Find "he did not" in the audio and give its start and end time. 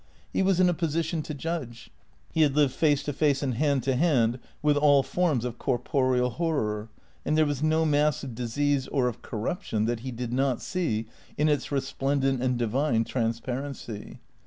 9.99-10.59